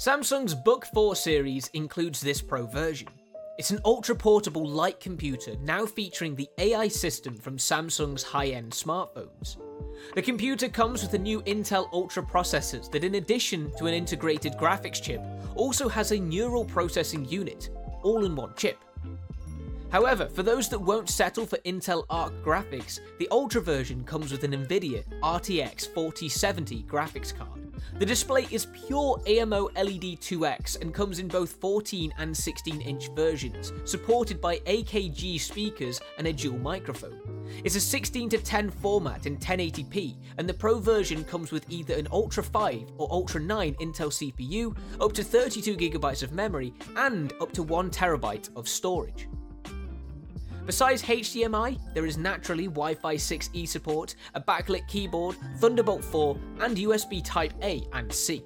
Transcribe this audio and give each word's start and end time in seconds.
Samsung's 0.00 0.54
Book 0.54 0.86
4 0.94 1.14
series 1.14 1.68
includes 1.74 2.22
this 2.22 2.40
Pro 2.40 2.64
version. 2.64 3.08
It's 3.58 3.70
an 3.70 3.80
ultra 3.84 4.14
portable 4.14 4.66
light 4.66 4.98
computer 4.98 5.56
now 5.60 5.84
featuring 5.84 6.34
the 6.34 6.48
AI 6.56 6.88
system 6.88 7.36
from 7.36 7.58
Samsung's 7.58 8.22
high 8.22 8.46
end 8.46 8.72
smartphones. 8.72 9.58
The 10.14 10.22
computer 10.22 10.70
comes 10.70 11.02
with 11.02 11.10
the 11.10 11.18
new 11.18 11.42
Intel 11.42 11.92
Ultra 11.92 12.22
processors 12.22 12.90
that, 12.92 13.04
in 13.04 13.16
addition 13.16 13.70
to 13.76 13.88
an 13.88 13.92
integrated 13.92 14.54
graphics 14.54 15.02
chip, 15.02 15.20
also 15.54 15.86
has 15.86 16.12
a 16.12 16.18
neural 16.18 16.64
processing 16.64 17.26
unit, 17.26 17.68
all 18.02 18.24
in 18.24 18.34
one 18.34 18.54
chip. 18.56 18.78
However, 19.90 20.26
for 20.26 20.44
those 20.44 20.68
that 20.68 20.78
won't 20.78 21.08
settle 21.08 21.44
for 21.44 21.58
Intel 21.58 22.04
Arc 22.08 22.32
graphics, 22.44 23.00
the 23.18 23.28
Ultra 23.32 23.60
version 23.60 24.04
comes 24.04 24.30
with 24.30 24.44
an 24.44 24.52
Nvidia 24.52 25.02
RTX 25.20 25.92
4070 25.92 26.84
graphics 26.84 27.36
card. 27.36 27.60
The 27.98 28.06
display 28.06 28.46
is 28.52 28.66
pure 28.86 29.20
AMOLED 29.26 30.20
2X 30.20 30.80
and 30.80 30.94
comes 30.94 31.18
in 31.18 31.26
both 31.26 31.52
14 31.54 32.14
and 32.18 32.36
16 32.36 32.80
inch 32.82 33.08
versions, 33.16 33.72
supported 33.84 34.40
by 34.40 34.58
AKG 34.60 35.40
speakers 35.40 36.00
and 36.18 36.28
a 36.28 36.32
dual 36.32 36.58
microphone. 36.58 37.18
It's 37.64 37.74
a 37.74 37.80
16 37.80 38.28
to 38.28 38.38
10 38.38 38.70
format 38.70 39.26
in 39.26 39.38
1080p, 39.38 40.14
and 40.38 40.48
the 40.48 40.54
Pro 40.54 40.78
version 40.78 41.24
comes 41.24 41.50
with 41.50 41.68
either 41.68 41.94
an 41.94 42.06
Ultra 42.12 42.44
5 42.44 42.92
or 42.96 43.08
Ultra 43.10 43.40
9 43.40 43.74
Intel 43.80 44.12
CPU, 44.12 44.76
up 45.00 45.12
to 45.14 45.22
32GB 45.24 46.22
of 46.22 46.32
memory, 46.32 46.72
and 46.96 47.32
up 47.40 47.52
to 47.52 47.64
1TB 47.64 48.56
of 48.56 48.68
storage. 48.68 49.26
Besides 50.70 51.02
HDMI, 51.02 51.80
there 51.94 52.06
is 52.06 52.16
naturally 52.16 52.68
Wi 52.68 52.94
Fi 52.94 53.16
6E 53.16 53.66
support, 53.66 54.14
a 54.36 54.40
backlit 54.40 54.86
keyboard, 54.86 55.34
Thunderbolt 55.58 56.04
4, 56.04 56.38
and 56.60 56.76
USB 56.76 57.24
Type 57.24 57.52
A 57.60 57.82
and 57.92 58.12
C. 58.12 58.44